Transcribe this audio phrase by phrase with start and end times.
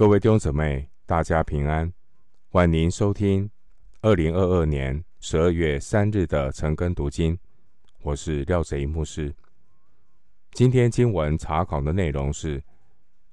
[0.00, 1.92] 各位弟兄姊妹，大家平安，
[2.48, 3.50] 欢迎收听
[4.00, 7.38] 二零二二年十二月三日的晨更读经。
[8.00, 9.34] 我是廖贼一牧师。
[10.52, 12.64] 今天经文查考的内容是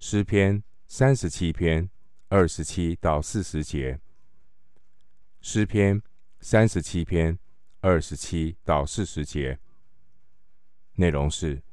[0.02, 1.90] 诗篇三十七篇
[2.28, 3.98] 二十七到四十节。
[5.40, 6.02] 诗篇
[6.42, 7.40] 三十七篇
[7.80, 9.58] 二十七到四十节，
[10.96, 11.64] 内容是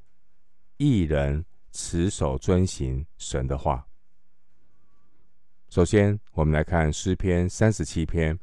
[0.76, 3.88] 一人持守遵行神的话。
[5.74, 8.38] 首先，我们来看诗篇三十七篇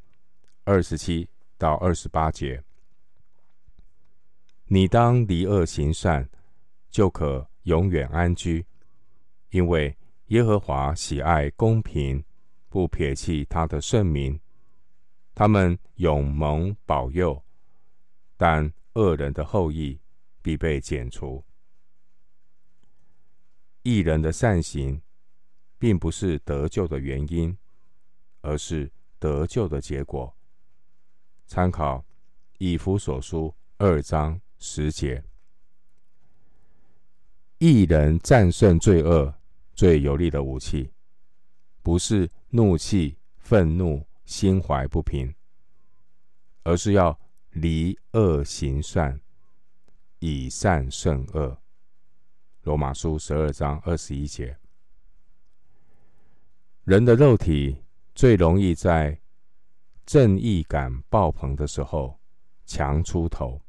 [0.66, 2.62] 二十七到二十八节
[4.67, 6.30] ：“你当离恶行善，
[6.90, 8.66] 就可永远安居，
[9.52, 12.21] 因为耶和华喜爱公平，
[12.67, 14.38] 不撇弃他的圣名。
[15.34, 17.41] 他们永蒙保佑，
[18.35, 19.98] 但恶人的后裔
[20.41, 21.41] 必被剪除。
[23.84, 25.02] 义人的善行。”
[25.81, 27.58] 并不是得救的原因，
[28.41, 30.32] 而是得救的结果。
[31.48, 32.05] 参考
[32.60, 35.23] 以弗所书二章十节，
[37.57, 39.34] 一人战胜罪恶
[39.73, 40.91] 最有力的武器，
[41.82, 45.34] 不是怒气、愤怒、心怀不平，
[46.62, 47.20] 而是要
[47.54, 49.20] 离恶行善，
[50.20, 51.57] 以善胜恶。
[52.62, 54.60] 罗马书十二章二十一节。
[56.84, 57.77] 人的肉体
[58.15, 59.21] 最容易在
[60.04, 62.20] 正义感爆棚的时候
[62.65, 63.62] 强出头，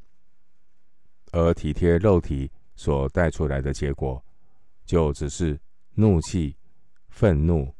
[1.30, 4.24] 而体贴肉体所带出来的结果，
[4.86, 5.60] 就只是
[5.92, 6.56] 怒气、
[7.10, 7.74] 愤怒、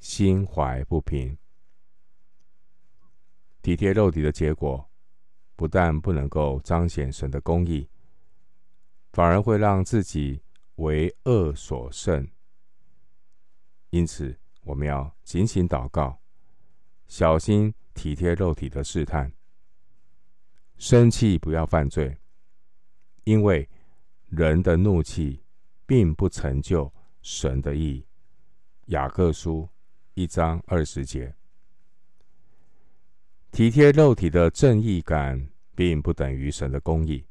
[0.00, 1.38] 心怀不平。
[3.62, 4.90] 体贴肉体的结果，
[5.54, 7.88] 不但不能够彰显神的公义，
[9.12, 10.42] 反而会让自己
[10.74, 12.28] 为恶所胜。
[13.90, 16.20] 因此，我们要警醒祷告，
[17.06, 19.32] 小心体贴肉体的试探。
[20.76, 22.18] 生气不要犯罪，
[23.24, 23.68] 因为
[24.28, 25.44] 人的怒气
[25.86, 28.04] 并不成就神的意。
[28.86, 29.68] 雅各书
[30.14, 31.34] 一章二十节。
[33.50, 37.24] 体贴肉体的正义感，并不等于神的公义。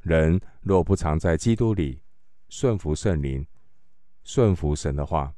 [0.00, 2.00] 人若不常在基督里
[2.48, 3.46] 顺服圣灵，
[4.24, 5.35] 顺服神的话。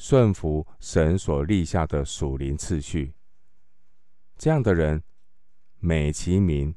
[0.00, 3.12] 顺服神所立下的属灵次序，
[4.38, 5.02] 这样的人
[5.78, 6.74] 美其名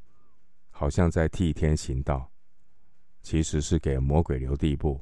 [0.70, 2.30] 好像在替天行道，
[3.22, 5.00] 其实是给魔鬼留地步，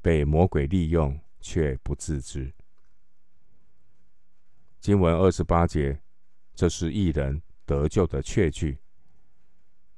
[0.00, 2.50] 被魔鬼利用却不自知。
[4.80, 6.00] 经文二十八节，
[6.54, 8.78] 这是一人得救的确据。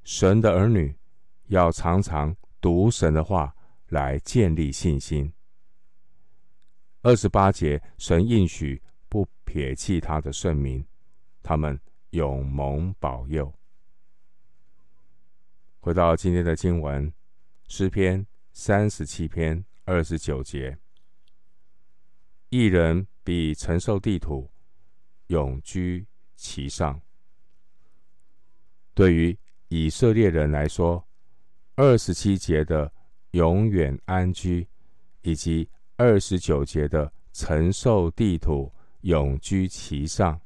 [0.03, 0.93] 神的儿女
[1.47, 3.55] 要常常读神的话，
[3.91, 5.33] 来建立信心。
[7.07, 10.85] 二十八节，神应许不撇弃他的圣民，
[11.41, 11.79] 他们
[12.11, 13.55] 永蒙保佑。
[15.79, 17.13] 回到今天的经文，
[17.69, 20.77] 诗篇三十七篇二十九节：
[22.49, 24.51] 一人必承受地土，
[25.29, 27.01] 永居其上。
[28.95, 31.07] 对于以色列人来说，
[31.77, 32.93] 二十七节的
[33.31, 34.67] 永远安居，
[35.23, 38.71] 以及二十九节的承受地土，
[39.01, 40.39] 永居其上，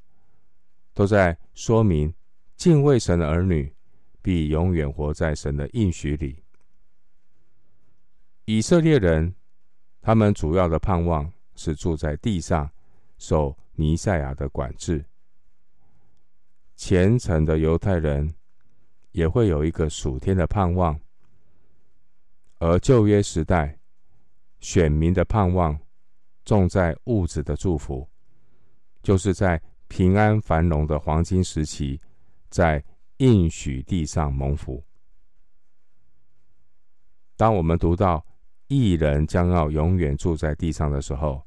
[0.94, 2.15] 都在说明
[2.56, 3.75] 敬畏神的儿女
[4.22, 6.44] 必永远活在神的应许里。
[8.44, 9.34] 以色列人，
[10.00, 12.71] 他们主要的盼望是住在地上，
[13.19, 15.05] 受弥赛亚的管制。
[16.77, 18.32] 虔诚的犹太人
[19.11, 20.99] 也会有一个属天的盼望，
[22.59, 23.79] 而旧约时代。
[24.60, 25.78] 选民的盼望，
[26.44, 28.09] 重在物质的祝福，
[29.03, 31.98] 就是在平安繁荣的黄金时期，
[32.48, 32.82] 在
[33.16, 34.82] 应许地上蒙福。
[37.37, 38.25] 当我们读到
[38.69, 41.43] 一人将要永远住在地上的时候，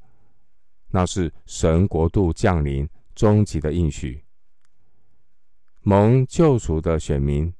[0.90, 4.22] 那是神国度降临终极的应许。
[5.82, 7.52] 蒙救赎的选民，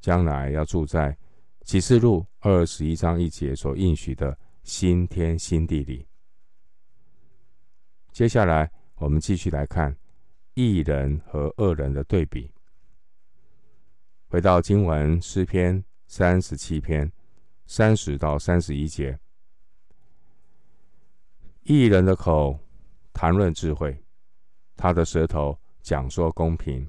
[0.00, 1.16] 将来要住在
[1.62, 4.38] 启示录二十一章一节所应许的。
[4.64, 6.06] 新天新地里，
[8.12, 9.94] 接下来我们继续来看
[10.54, 12.50] 义人和恶人的对比。
[14.26, 17.12] 回到经文诗篇三十七篇
[17.66, 19.18] 三十到三十一节，
[21.64, 22.58] 义人的口
[23.12, 24.02] 谈论智慧，
[24.76, 26.88] 他的舌头讲说公平，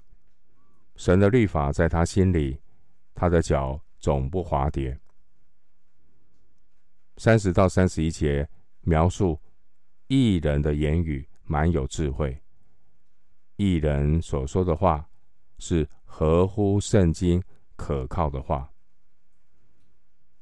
[0.95, 2.57] 神的律法在他心里，
[3.13, 4.97] 他的脚总不滑跌。
[7.17, 8.47] 三十到三十一节
[8.81, 9.39] 描述
[10.07, 12.41] 义人的言语蛮有智慧，
[13.55, 15.09] 义人所说的话
[15.57, 17.41] 是合乎圣经
[17.75, 18.69] 可靠的话。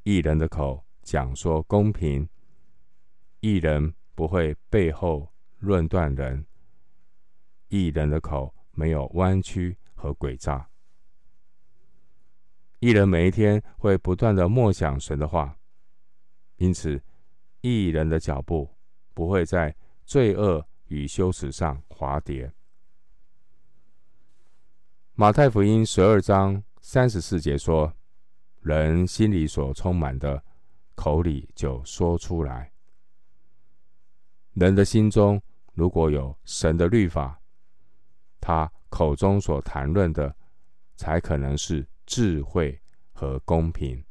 [0.04, 2.28] 义人的口讲说公平，
[3.40, 6.46] 义人不会背后论断人，
[7.70, 10.68] 义人的口没有弯曲和诡诈。
[12.80, 15.58] 义人每一天会不断的默想神的话，
[16.64, 17.02] 因此
[17.60, 18.70] 义人的脚步
[19.14, 19.76] 不会在
[20.06, 22.50] 罪恶与羞耻上滑跌。
[25.14, 27.94] 马太福音十二章三十四节说
[28.64, 30.42] ：“人心里所充满的，
[30.96, 32.72] 口里就说出来。”
[34.56, 35.42] 人的心中
[35.74, 37.42] 如果有神的律法，
[38.40, 40.34] 他口中所谈论的，
[40.96, 42.82] 才可能是智慧
[43.12, 44.02] 和公平。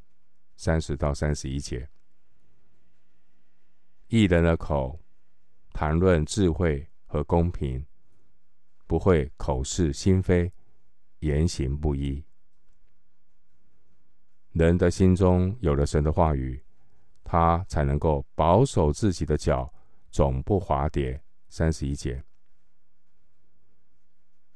[0.59, 1.89] 三十到三十一节，
[4.13, 5.01] 异人的口
[5.73, 7.83] 谈论智慧和公平，
[8.87, 10.53] 不会口是心非，
[11.21, 12.23] 言行不一。
[14.51, 16.63] 人的心中有了神的话语，
[17.25, 19.73] 他才能够保守自己的脚，
[20.11, 21.19] 总不滑跌。
[21.49, 22.23] 三十一节，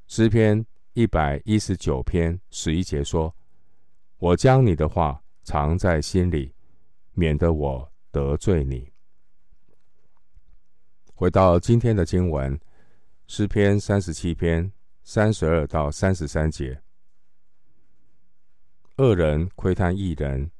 [0.06, 3.34] 诗篇一百一十九篇十一节说。
[4.18, 6.54] 我将你的话藏在心里，
[7.12, 8.92] 免得我得罪你。
[11.18, 12.60] 回到今天的经文，
[13.26, 14.70] 诗篇三十七篇
[15.02, 16.78] 三十二到三十三节：
[18.98, 20.50] 恶人窥探义人，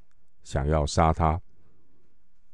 [0.45, 1.39] 想要杀他，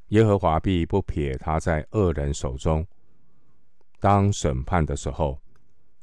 [0.09, 2.85] 耶和华必不撇他在恶人手中。
[4.01, 5.41] 当审判的时候，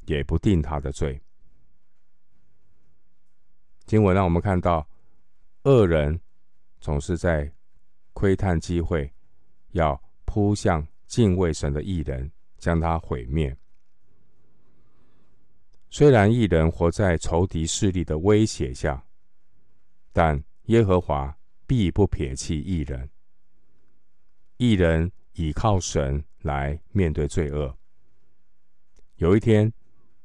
[0.06, 1.20] 也不定他的罪。
[3.84, 4.88] 经文让我们看到。
[5.64, 6.18] 恶人
[6.80, 7.52] 总是在
[8.14, 9.12] 窥探机会，
[9.72, 13.54] 要扑向敬畏神的义人，将他毁灭。
[15.90, 19.04] 虽然义人活在仇敌势力的威胁下，
[20.12, 21.36] 但耶和华
[21.66, 23.10] 必不撇弃义人。
[24.56, 27.76] 义人倚靠神来面对罪恶。
[29.16, 29.72] 有一天，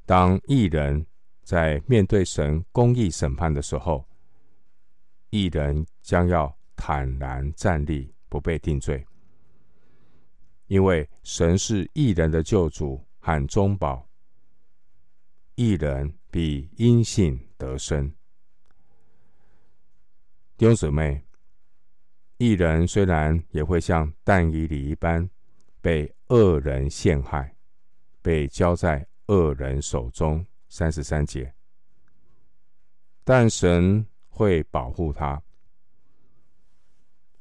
[0.05, 1.03] 当义人
[1.41, 4.07] 在面对神公义审判的时候，
[5.31, 9.03] 义人将要坦然站立，不被定罪，
[10.67, 14.07] 因为神是异人的救主和中保。
[15.55, 18.11] 异人必因信得生。
[20.57, 21.23] 弟兄姊妹，
[22.37, 25.29] 异人虽然也会像但以理一般
[25.81, 27.55] 被恶人陷害，
[28.21, 31.53] 被交在恶人手中，三十三节，
[33.23, 34.05] 但神。
[34.37, 35.41] 会保护他。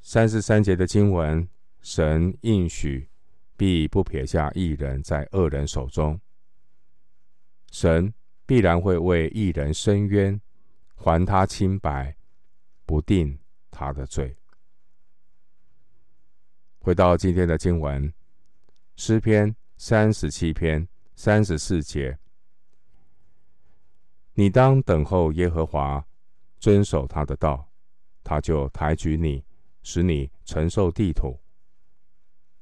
[0.00, 1.48] 三十三节的经文，
[1.80, 3.08] 神应许
[3.56, 6.20] 必不撇下一人在恶人手中，
[7.70, 8.12] 神
[8.46, 10.40] 必然会为一人伸冤，
[10.94, 12.16] 还他清白，
[12.84, 13.38] 不定
[13.70, 14.36] 他的罪。
[16.78, 18.12] 回到今天的经文，
[18.96, 22.18] 诗篇三十七篇三十四节，
[24.34, 26.04] 你当等候耶和华。
[26.60, 27.70] 遵守他的道，
[28.22, 29.44] 他就抬举你，
[29.82, 31.38] 使你承受地土。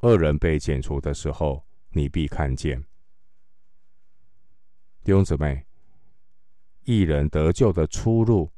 [0.02, 2.80] 恶人被剪除的时候，你必看见。
[5.04, 5.64] 弟兄姊妹，
[6.84, 8.50] 一人得救的出路，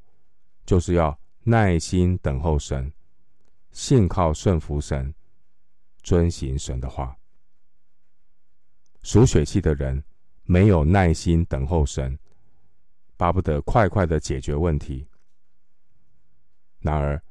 [0.65, 2.91] 就是要耐心等候神，
[3.73, 5.15] 信靠顺服神，
[6.03, 7.19] 遵行神的话。
[9.03, 10.03] 属血气的人
[10.45, 12.19] 没有耐心等候神，
[13.19, 15.07] 巴不得快快的解决问题。
[16.81, 17.23] 然而，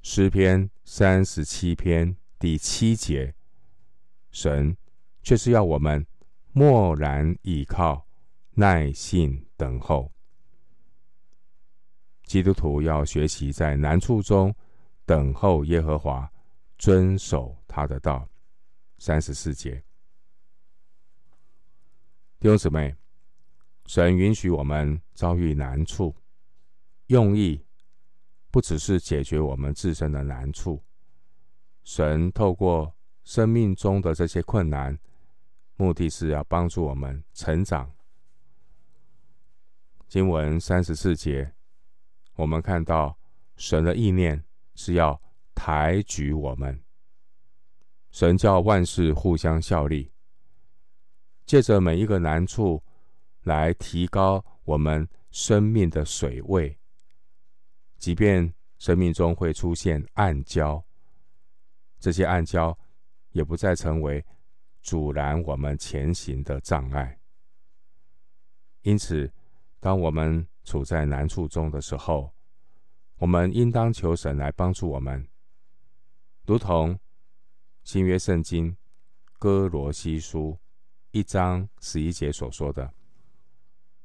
[0.00, 3.34] 诗篇三十七篇第七节，
[4.30, 4.76] 神
[5.22, 6.06] 却是要我们
[6.52, 8.06] 默然倚靠，
[8.52, 10.12] 耐心等候。
[12.24, 14.54] 基督徒要学习在难处中
[15.04, 16.30] 等候耶和华，
[16.78, 18.28] 遵守他的道。
[18.98, 19.82] 三十四节，
[22.38, 22.94] 弟兄姊妹，
[23.86, 26.14] 神允许我们遭遇难处，
[27.06, 27.64] 用意。
[28.52, 30.82] 不只是解决我们自身的难处，
[31.84, 32.92] 神透过
[33.24, 34.98] 生命中的这些困难，
[35.76, 37.90] 目的是要帮助我们成长。
[40.08, 41.52] 经文三十四节，
[42.34, 43.16] 我们看到
[43.56, 44.42] 神的意念
[44.74, 45.20] 是要
[45.54, 46.82] 抬举我们，
[48.10, 50.10] 神叫万事互相效力，
[51.46, 52.82] 借着每一个难处
[53.42, 56.76] 来提高我们生命的水位。
[57.98, 60.82] 即便生命中会出现暗礁，
[62.00, 62.76] 这些暗礁
[63.32, 64.24] 也不再成为
[64.82, 67.18] 阻拦我们前行的障碍。
[68.82, 69.30] 因此，
[69.78, 72.32] 当我们处在难处中的时候，
[73.16, 75.28] 我们应当求神来帮助我们，
[76.46, 76.98] 如同
[77.84, 78.76] 新约圣经
[79.38, 80.58] 歌罗西书
[81.10, 82.92] 一章十一节所说的：“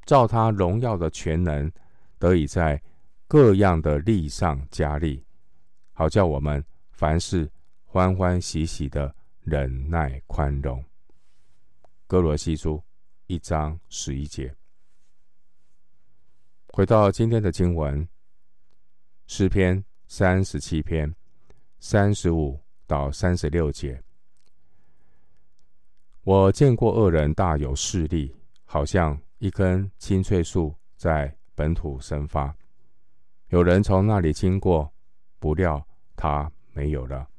[0.05, 1.72] 照他荣耀的全能，
[2.20, 2.82] 得以在
[3.27, 5.25] 各样的力上加力，
[5.94, 7.50] 好叫我们凡事
[7.95, 10.83] 欢欢喜喜的忍耐宽容。”
[12.07, 12.83] 哥罗西书
[13.27, 14.53] 一章十一节。
[16.73, 18.05] 回到今天的经文。
[19.27, 21.15] 诗篇三十七篇
[21.79, 24.03] 三十五到三十六节，
[26.23, 28.35] 我见过恶人大有势力，
[28.65, 32.53] 好像一根青翠树在本土生发。
[33.47, 34.93] 有人从那里经过，
[35.39, 35.87] 不料
[36.17, 37.29] 他没有了。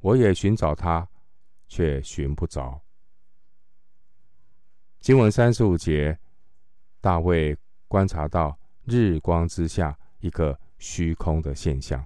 [0.00, 1.08] 我也寻找他，
[1.68, 2.80] 却寻不着。
[5.00, 6.18] 经文三十五节，
[7.00, 7.56] 大卫
[7.88, 10.58] 观察到日光之下一个。
[10.78, 12.04] 虚空的现象。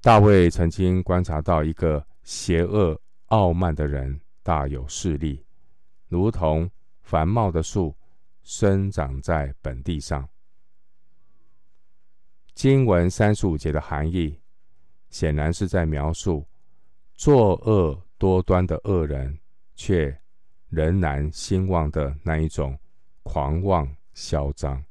[0.00, 2.96] 大卫曾经观察到一个邪恶
[3.26, 5.44] 傲慢的人，大有势力，
[6.06, 6.70] 如同
[7.02, 7.96] 繁茂的树
[8.44, 10.28] 生长在本地上。
[12.54, 14.40] 经文三十五节的含义，
[15.16, 16.46] 显然是在描述
[17.14, 19.38] 作恶多端的恶人，
[19.74, 20.14] 却
[20.68, 22.78] 仍然兴旺的那一种
[23.22, 24.84] 狂妄嚣张。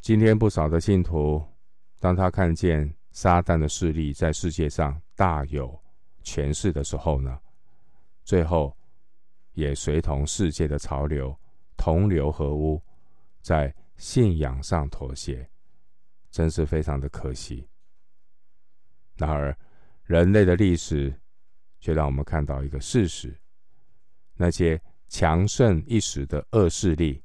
[0.00, 1.44] 今天不少的信徒，
[1.98, 5.76] 当他看见撒旦的势力在世界上大有
[6.22, 7.36] 权势的时候呢，
[8.22, 8.72] 最后
[9.54, 11.36] 也随同世界的潮流
[11.76, 12.80] 同流合污，
[13.40, 15.50] 在信仰上妥协，
[16.34, 17.68] 真是非常的可惜。
[19.14, 19.56] 然而，
[20.02, 21.14] 人类的历史
[21.78, 23.38] 却让我们看到一个事实：
[24.34, 27.22] 那些强盛一时的恶势力，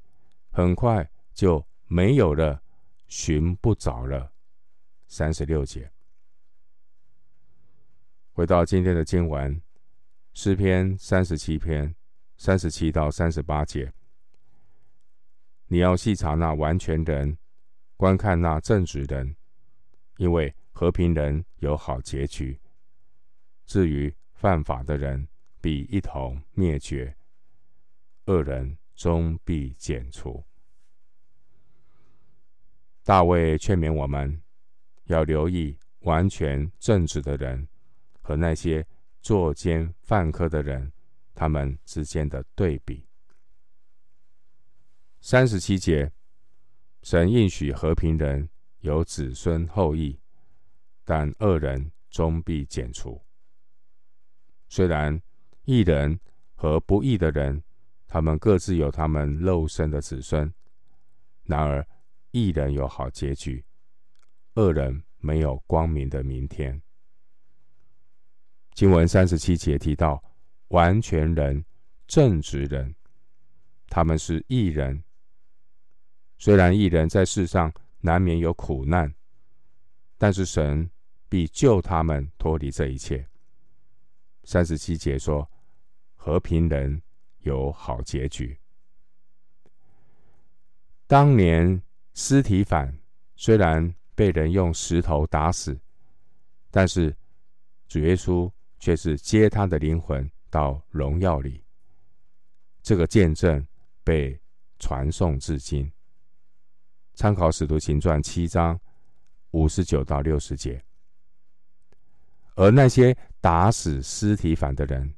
[0.52, 2.62] 很快就没有了。
[3.08, 4.32] 寻不着了。
[5.08, 5.90] 三十六节，
[8.30, 9.60] 回到今天的经文，
[10.32, 11.92] 诗篇三十七篇
[12.36, 13.92] 三十七到三十八节。
[15.66, 17.36] 你要细察那完全人，
[18.00, 19.36] 观看那正直人，
[20.16, 22.58] 因为和平人有好结局。
[23.66, 25.28] 至于犯法的人，
[25.60, 27.14] 必一同灭绝，
[28.24, 30.42] 恶人终必剪除。
[33.04, 34.40] 大卫劝勉我们，
[35.04, 37.68] 要留意完全正直的人
[38.22, 38.86] 和那些
[39.20, 40.90] 作奸犯科的人，
[41.34, 43.06] 他们之间的对比。
[45.20, 46.10] 三十七节，
[47.02, 48.48] 神应许和平人
[48.80, 50.18] 有子孙后裔，
[51.04, 53.20] 但恶人终必剪除。
[54.68, 55.20] 虽然
[55.64, 56.18] 义人
[56.54, 57.62] 和不义的人，
[58.06, 60.52] 他们各自有他们肉身的子孙，
[61.44, 61.86] 然而。
[62.32, 63.64] 义人有好结局，
[64.54, 66.80] 恶人没有光明的明天。
[68.72, 70.22] 经文三十七节提到
[70.68, 71.64] 完全人、
[72.06, 72.94] 正直人，
[73.88, 75.02] 他们是义人。
[76.40, 79.14] 虽然一人在世上难免有苦难，
[80.18, 80.90] 但是神
[81.28, 83.24] 必救他们脱离这一切。
[84.42, 85.48] 三十七节说，
[86.16, 87.00] 和平人
[87.42, 88.58] 有好结局。
[91.06, 91.80] 当年。
[92.12, 92.92] 司提反
[93.36, 95.78] 虽然被人用石头打死，
[96.70, 97.16] 但是
[97.86, 101.62] 主耶稣却是接他的灵魂到荣耀里。
[102.82, 103.64] 这个见证
[104.02, 104.38] 被
[104.80, 105.90] 传颂至今。
[107.20, 108.80] 参考《使徒行传》七章
[109.50, 110.82] 五十九到六十节。
[112.54, 115.12] 而那些打死司提反的人，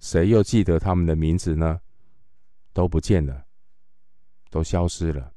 [0.00, 1.80] 谁又记得他们的名字呢？
[2.72, 3.46] 都不见了，
[4.50, 5.32] 都消失了。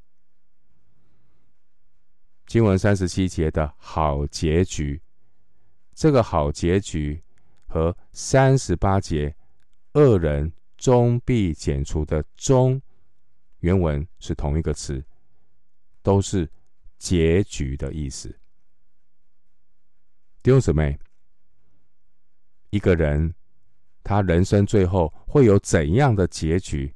[2.48, 5.00] 经文三十七节的好结局，
[5.94, 7.24] 这个好结局
[7.68, 9.36] 和三十八节
[9.94, 12.82] 恶人终必剪除的“终”
[13.62, 15.06] 原文是同一个词，
[16.10, 16.50] 都是
[16.98, 18.36] 结局的意思。
[20.42, 20.98] 弟兄姊妹，
[22.72, 23.36] 一个人
[24.04, 26.92] 他人生最后会有怎样的结局？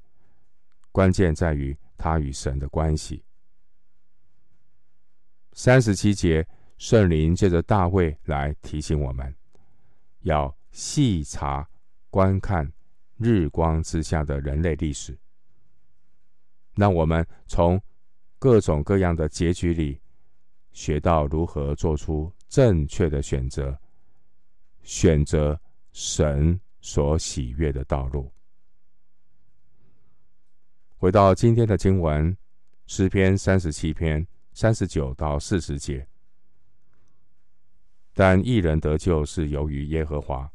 [0.92, 3.24] 关键在于他与神的关系。
[5.52, 6.48] 三十七节，
[6.80, 9.32] 圣灵借着大卫来提醒我们，
[10.22, 11.70] 要细察
[12.10, 12.74] 观看
[13.18, 15.16] 日光之下的人类历史，
[16.74, 17.80] 让我们从
[18.44, 19.98] 各种各样的结局里
[20.74, 23.80] 学到如何做出正确的选择，
[24.82, 25.58] 选择
[25.94, 28.30] 神所喜悦的道路。
[30.98, 32.38] 回到今天的经文，
[32.86, 36.06] 诗篇三十七篇三十九到四十节。
[38.14, 40.52] 但一人得救是由于耶和华，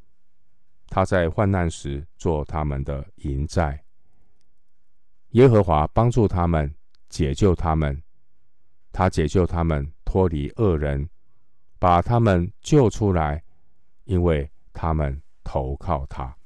[0.89, 3.83] 他在患难时做他们的营寨。
[5.31, 6.71] 耶和华帮助他们，
[7.09, 8.03] 解救他们，
[8.93, 11.09] 他解救他们脱离恶人，
[11.79, 13.43] 把他们救出来，
[14.05, 16.37] 因为他们投靠他。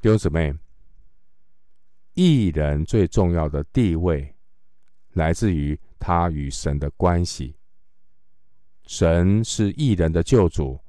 [0.00, 0.54] 弟兄姊妹。
[2.18, 4.34] 义人最重要的地位，
[5.12, 7.54] 来自于他与神的关系。
[8.86, 10.80] 神是义人的救主，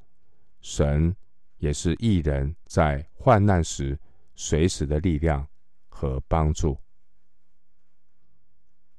[0.62, 1.14] 神
[1.58, 4.00] 也是义人在患难时
[4.36, 5.46] 随时的力量
[5.90, 6.80] 和帮助。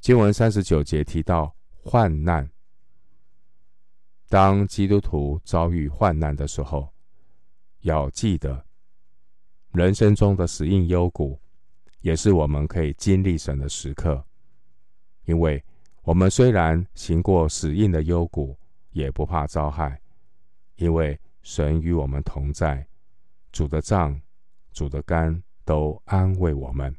[0.01, 2.49] 经文三十九节提到患难，
[4.29, 6.93] 当基督徒遭遇患难的时候，
[7.81, 8.65] 要记得
[9.73, 11.39] 人生中的死荫幽谷。
[12.01, 14.25] 也是我们可以经历神的时刻，
[15.25, 15.63] 因为
[16.03, 18.57] 我们虽然行过死荫的幽谷，
[18.93, 20.01] 也不怕遭害，
[20.77, 22.87] 因为神与我们同在，
[23.51, 24.19] 主的杖、
[24.73, 26.97] 主的竿都安慰我们。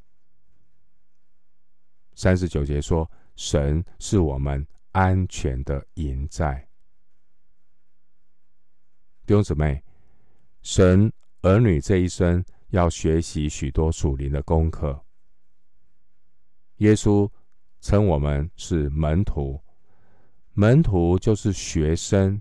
[2.19, 6.67] 三十九节说，神是我们安全的营寨。
[9.25, 9.81] 弟兄姊妹，
[10.61, 11.09] 神
[11.43, 12.43] 儿女这一生。
[12.71, 15.03] 要学习许多属灵的功课。
[16.75, 17.27] 耶稣
[17.81, 19.59] 称我们是门徒，
[20.53, 22.39] 门徒就是学生，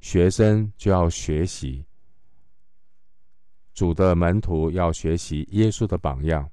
[0.00, 1.86] 学生就要学习。
[3.72, 6.50] 主的门徒要学习耶稣的榜样，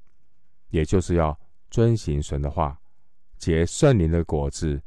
[0.69, 1.35] 也就是要
[1.69, 2.79] 遵行神的话，
[3.37, 4.81] 结圣灵的果子，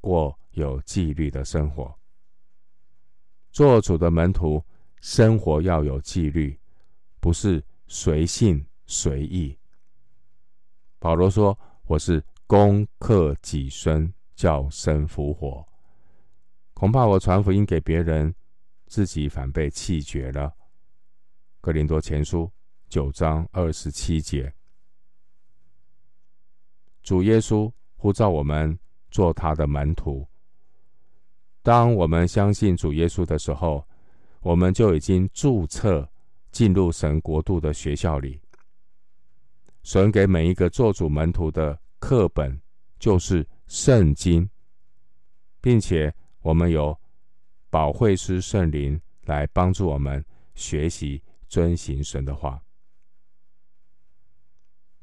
[0.00, 1.94] 过有纪律的生活。
[3.52, 4.64] 做主的门徒，
[5.00, 6.58] 生活要有纪律。
[7.20, 9.54] 不是随性随意。
[10.98, 15.66] 保罗说：“我是攻克己身，叫身复活。
[16.72, 18.34] 恐怕我传福音给别人，
[18.86, 20.50] 自己反被弃绝了。”
[21.60, 22.50] 哥林多前书
[22.88, 24.50] 九章二十七节。
[27.02, 28.78] 主耶稣呼召我们
[29.10, 30.26] 做他的门徒。
[31.62, 33.86] 当我们相信主耶稣的时候，
[34.40, 36.08] 我们就已经注册。
[36.52, 38.40] 进入神国度的学校里，
[39.84, 42.60] 神给每一个做主门徒的课本
[42.98, 44.50] 就是圣经，
[45.60, 46.98] 并且我们有
[47.70, 50.24] 保惠师圣灵来帮助我们
[50.56, 52.60] 学习遵行神的话。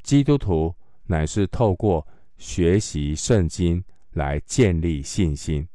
[0.04, 0.76] 基督徒
[1.08, 2.06] 乃是透过
[2.38, 5.68] 学习圣经来建立信心，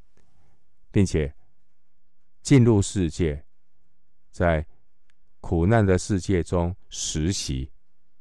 [0.90, 1.34] 并且
[2.42, 3.44] 进入世界，
[4.30, 4.64] 在
[5.40, 7.70] 苦难的世界中实习，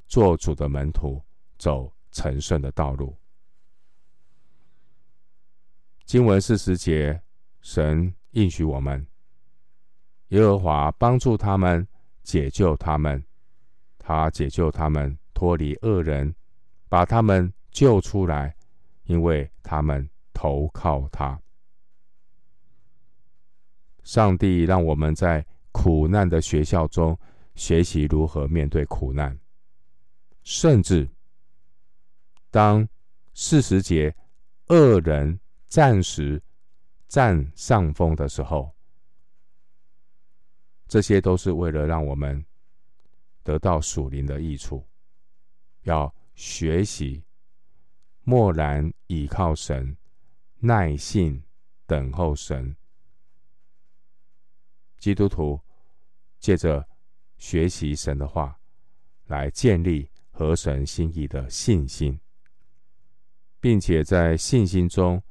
[0.08, 1.24] 做主的门徒，
[1.58, 3.16] 走成圣的道路。
[6.06, 7.22] 经文四十节，
[7.62, 9.06] 神应许我们，
[10.30, 11.88] 耶和华帮助他们，
[12.24, 13.24] 解救他们，
[13.98, 16.36] 他解救他们脱离恶人，
[16.92, 18.54] 把他们救出来，
[19.06, 21.40] 因为他们投靠他。
[24.04, 25.46] 上帝让我们在。
[25.74, 27.18] 苦难的学校中，
[27.56, 29.40] 学习如何面对苦难，
[30.44, 31.10] 甚至
[32.50, 32.86] 当
[33.34, 34.14] 四十节
[34.68, 36.44] 恶人暂时
[37.08, 38.76] 占上风的时候，
[40.90, 42.46] 这些都是为了让我们
[43.42, 44.86] 得到属灵的益处。
[45.84, 47.24] 要学习
[48.24, 49.96] 默然倚靠神，
[50.58, 51.44] 耐性
[51.86, 52.76] 等候神。
[54.98, 55.62] 基督徒
[56.40, 56.84] 借着
[57.38, 58.60] 学习神的话，
[59.28, 62.20] 来建立合神心意的信心，
[63.60, 65.22] 并且在信心中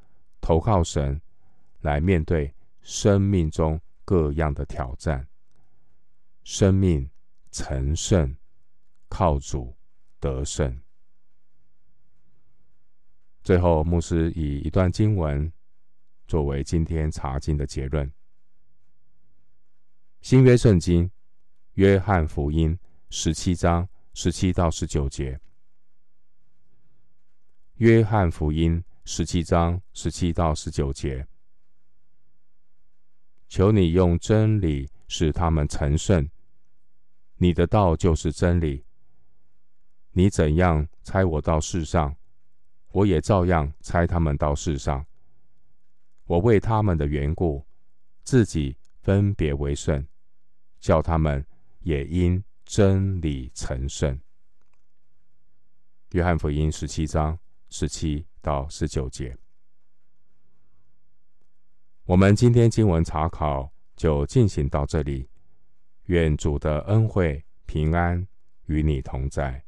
[0.40, 1.20] 投靠神，
[1.80, 5.26] 来面对生命中各样的挑战。
[6.44, 7.10] 生命
[7.50, 8.36] 成圣，
[9.08, 9.76] 靠主
[10.20, 10.80] 得胜。
[13.42, 15.50] 最后，牧师以一段经文
[16.26, 18.10] 作为今天查经的结论。
[20.20, 21.10] 新约圣经，
[21.74, 25.40] 约翰福音十七章十七到十九节。
[27.76, 31.26] 约翰福音十七章十七到十九节。
[33.48, 36.28] 求你用真理使他们成圣。
[37.36, 38.84] 你的道就是真理。
[40.12, 42.14] 你怎样差我到世上，
[42.92, 45.04] 我也照样差他们到世上。
[46.24, 47.64] 我为他们的缘故，
[48.22, 48.76] 自己。
[49.02, 50.06] 分别为圣，
[50.78, 51.44] 叫他们
[51.80, 54.20] 也因真理成圣。
[56.10, 57.38] 约翰福音十七章
[57.70, 59.34] 十七到十九节。
[62.04, 65.26] 我们今天经文查考就进行到这里。
[66.04, 68.28] 愿主的恩惠平安
[68.66, 69.64] 与你同在。